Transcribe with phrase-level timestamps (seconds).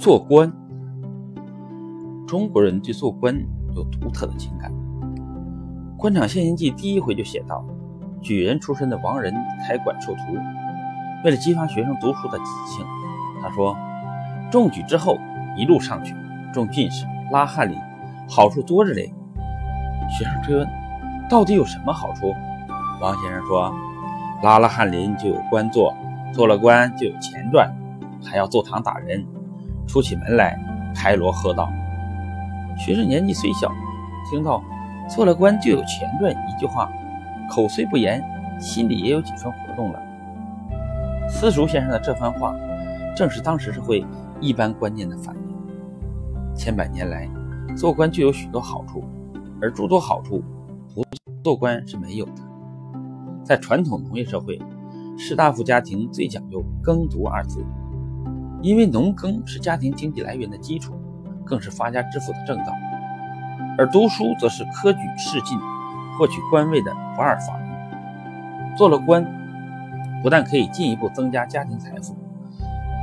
[0.00, 0.50] 做官，
[2.26, 3.36] 中国人对做官
[3.76, 4.72] 有独特的情感。
[5.98, 7.62] 《官场现形记》第一回就写道：
[8.22, 9.30] 举人出身的王仁
[9.62, 10.20] 开馆授徒，
[11.22, 12.86] 为了激发学生读书的积极性，
[13.42, 13.76] 他说
[14.50, 15.18] ：“中举之后
[15.54, 16.16] 一路上去，
[16.50, 17.76] 中进士、拉翰林，
[18.26, 19.12] 好处多着嘞。”
[20.18, 20.66] 学生追问
[21.28, 22.32] ：“到底有什么好处？”
[23.02, 23.70] 王先生说
[24.42, 25.94] ：“拉了翰林就有官做，
[26.32, 27.70] 做了官就有钱赚，
[28.24, 29.22] 还要坐堂打人。”
[29.86, 30.58] 出起门来
[30.94, 31.68] 开锣喝道
[32.78, 33.70] ：“学生年纪虽小，
[34.30, 34.62] 听到
[35.08, 36.90] 做了官就有钱赚一句话，
[37.50, 38.22] 口虽不言，
[38.60, 40.00] 心里也有几分活动了。”
[41.28, 42.54] 私塾先生的这番话，
[43.16, 44.04] 正是当时社会
[44.40, 45.42] 一般观念的反映。
[46.54, 47.28] 千百年来，
[47.76, 49.04] 做官就有许多好处，
[49.60, 50.42] 而诸多好处，
[50.94, 51.04] 不
[51.42, 52.42] 做官是没有的。
[53.44, 54.60] 在传统农业社会，
[55.16, 57.64] 士大夫家庭最讲究“耕读”二字。
[58.62, 60.94] 因为农耕是家庭经济来源的基础，
[61.46, 62.74] 更是发家致富的正道，
[63.78, 65.58] 而读书则是科举仕进、
[66.18, 68.76] 获取官位的不二法门。
[68.76, 69.24] 做了官，
[70.22, 72.14] 不但可以进一步增加家庭财富，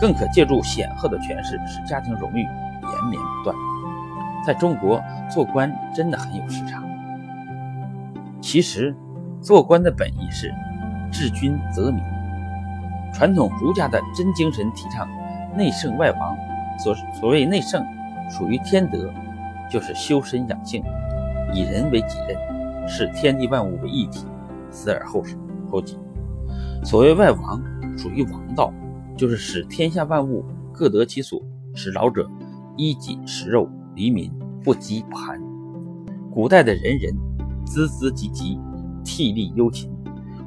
[0.00, 3.56] 更可借助显赫的权势，使家庭荣誉延绵不断。
[4.46, 6.84] 在中国，做官真的很有市场。
[8.40, 8.94] 其实，
[9.40, 10.54] 做官的本意是
[11.10, 12.00] 治君则民，
[13.12, 15.08] 传统儒家的真精神提倡。
[15.56, 16.36] 内圣外王，
[16.78, 17.84] 所所谓内圣，
[18.30, 19.12] 属于天德，
[19.70, 20.82] 就是修身养性，
[21.52, 24.26] 以人为己任，视天地万物为一体，
[24.70, 25.38] 死而后生
[25.70, 25.98] 后己。
[26.84, 27.62] 所谓外王，
[27.96, 28.72] 属于王道，
[29.16, 31.42] 就是使天下万物各得其所，
[31.74, 32.28] 使老者
[32.76, 34.32] 衣锦食肉，黎民
[34.64, 35.40] 不饥不寒。
[36.32, 37.12] 古代的人人
[37.66, 38.58] 孜孜汲汲，
[39.04, 39.90] 惕厉忧勤，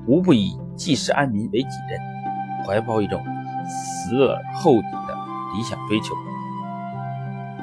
[0.07, 3.21] 无不以济世安民为己任，怀抱一种。
[3.67, 5.17] 死而后已的
[5.55, 6.15] 理想追求，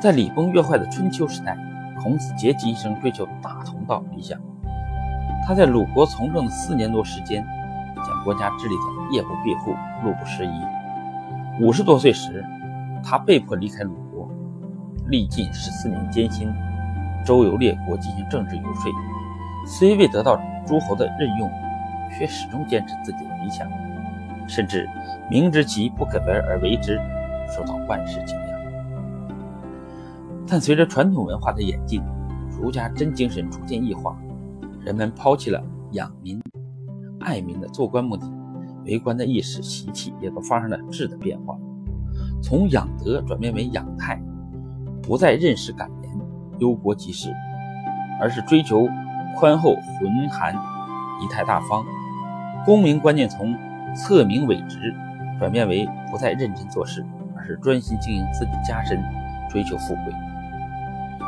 [0.00, 1.56] 在礼崩乐坏的春秋时代，
[2.02, 4.38] 孔子竭尽一生追求大同道理想。
[5.46, 7.44] 他在鲁国从政四年多时间，
[7.96, 9.72] 将国家治理的夜不闭户、
[10.04, 10.50] 路不拾遗。
[11.60, 12.44] 五十多岁时，
[13.02, 14.28] 他被迫离开鲁国，
[15.08, 16.52] 历尽十四年艰辛，
[17.24, 18.92] 周游列国进行政治游说。
[19.66, 21.50] 虽未得到诸侯的任用，
[22.16, 23.68] 却始终坚持自己的理想。
[24.50, 24.84] 甚至
[25.30, 27.00] 明知其不可为而为之，
[27.56, 28.48] 受到万世敬仰。
[30.46, 32.02] 但随着传统文化的演进，
[32.60, 34.18] 儒家真精神逐渐异化，
[34.84, 35.62] 人们抛弃了
[35.92, 36.42] 养民、
[37.20, 38.28] 爱民的做官目的，
[38.84, 41.56] 为官的意识习气也都发生了质的变化，
[42.42, 44.20] 从养德转变为养态，
[45.00, 46.12] 不再任时赶年、
[46.58, 47.32] 忧国济世，
[48.20, 48.88] 而是追求
[49.36, 50.52] 宽厚浑寒、
[51.22, 51.84] 仪态大方。
[52.66, 53.56] 公民观念从
[53.94, 54.94] 侧名委职，
[55.38, 57.04] 转变为不再认真做事，
[57.36, 59.02] 而是专心经营自己家身，
[59.48, 60.14] 追求富贵。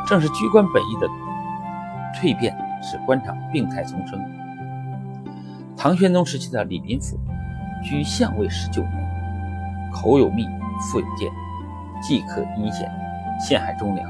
[0.07, 1.07] 正是居官本意的
[2.15, 4.19] 蜕变，使官场病态丛生。
[5.75, 7.17] 唐玄宗时期的李林甫，
[7.83, 10.45] 居相位十九年，口有蜜，
[10.91, 11.29] 腹有剑，
[12.01, 12.89] 既可阴险，
[13.39, 14.09] 陷害忠良，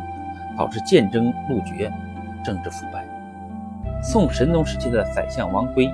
[0.58, 1.91] 导致剑争路绝，
[2.44, 3.06] 政治腐败。
[4.03, 5.91] 宋神宗时期的宰相王珪，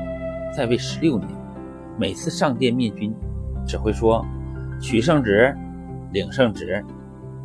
[0.53, 1.38] 在位十六年。
[1.99, 3.13] 每次上殿面君，
[3.67, 4.25] 只会说
[4.79, 5.53] “取圣旨，
[6.13, 6.81] 领圣旨”，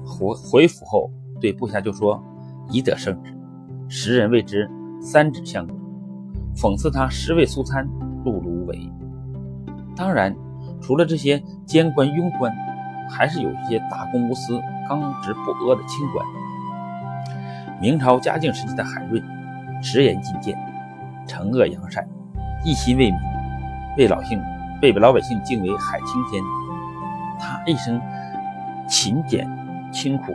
[0.07, 1.11] 回回府后
[1.41, 2.23] 对部下就说
[2.71, 3.37] “已得圣旨”，
[3.91, 4.71] 时人谓之
[5.03, 5.77] “三旨相公”，
[6.55, 7.85] 讽刺他尸位素餐，
[8.25, 8.89] 碌碌无为。
[9.97, 10.33] 当然，
[10.81, 12.55] 除了这些奸官庸官，
[13.11, 16.25] 还是有一些大公无私、刚直不阿的清官。
[17.81, 19.21] 明朝嘉靖时期的海润，
[19.83, 20.57] 直言进谏，
[21.27, 22.09] 惩恶扬善，
[22.65, 23.34] 一心为民。
[23.97, 24.41] 被老姓
[24.81, 26.43] 被老百姓敬为海青天，
[27.39, 28.01] 他一生
[28.89, 29.49] 勤俭
[29.93, 30.35] 清苦，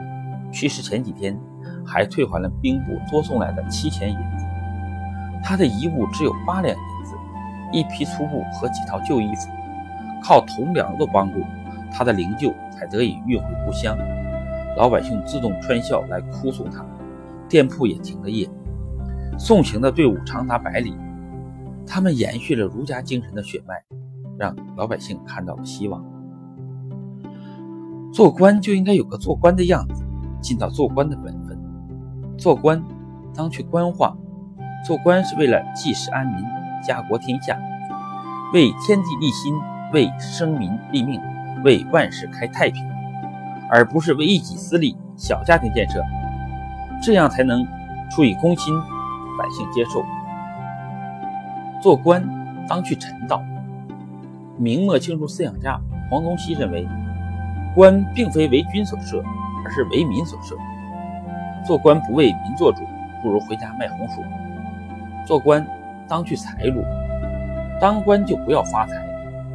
[0.51, 1.37] 去世前几天
[1.85, 4.45] 还退还了兵部多送来的七钱银子。
[5.43, 7.15] 他的遗物只有八两银子、
[7.71, 9.49] 一批粗布和几套旧衣服，
[10.23, 11.41] 靠同僚的帮助，
[11.91, 13.97] 他的灵柩才得以运回故乡。
[14.77, 16.85] 老百姓自动穿孝来哭送他，
[17.49, 18.49] 店铺也停了业，
[19.37, 20.95] 送行的队伍长达百里。
[21.89, 23.83] 他们延续了儒家精神的血脉，
[24.37, 26.05] 让老百姓看到了希望。
[28.13, 30.05] 做官就应该有个做官的样子，
[30.39, 31.59] 尽到做官的本分。
[32.37, 32.81] 做官
[33.33, 34.15] 当去官化，
[34.85, 36.35] 做官是为了济世安民、
[36.85, 37.57] 家国天下，
[38.53, 39.55] 为天地立心，
[39.91, 41.19] 为生民立命，
[41.63, 42.87] 为万世开太平，
[43.71, 46.03] 而不是为一己私利、小家庭建设。
[47.01, 47.65] 这样才能
[48.11, 48.73] 出于公心，
[49.39, 50.03] 百姓接受。
[51.81, 52.23] 做官
[52.67, 53.41] 当去臣道。
[54.57, 55.79] 明末清初思想家
[56.09, 56.87] 黄宗羲认为，
[57.75, 59.23] 官并非为君所设，
[59.65, 60.55] 而是为民所设。
[61.65, 62.81] 做官不为民做主，
[63.21, 64.21] 不如回家卖红薯。
[65.25, 65.65] 做官
[66.07, 66.83] 当去财路，
[67.79, 68.95] 当官就不要发财，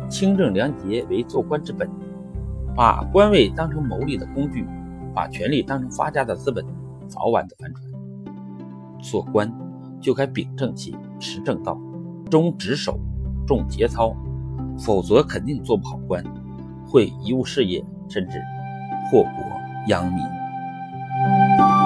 [0.09, 1.88] 清正廉洁为做官之本。
[2.76, 4.67] 把官位当成谋利的工具，
[5.15, 6.65] 把权力当成发家的资本，
[7.06, 7.85] 早晚得翻船。
[9.00, 9.53] 做官
[10.00, 11.79] 就该秉正气，持正道，
[12.31, 12.99] 忠职守，
[13.47, 14.15] 重节操，
[14.79, 16.25] 否则肯定做不好官，
[16.87, 18.43] 会贻误事业，甚至
[19.11, 19.31] 祸国
[19.88, 20.25] 殃民。